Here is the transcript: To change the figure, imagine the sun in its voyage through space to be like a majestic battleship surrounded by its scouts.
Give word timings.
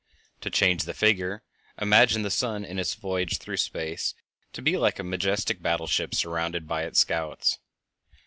To 0.39 0.49
change 0.49 0.85
the 0.85 0.95
figure, 0.95 1.43
imagine 1.79 2.23
the 2.23 2.31
sun 2.31 2.65
in 2.65 2.79
its 2.79 2.95
voyage 2.95 3.37
through 3.37 3.57
space 3.57 4.15
to 4.51 4.59
be 4.63 4.75
like 4.75 4.97
a 4.97 5.03
majestic 5.03 5.61
battleship 5.61 6.15
surrounded 6.15 6.67
by 6.67 6.85
its 6.85 6.97
scouts. 7.01 7.59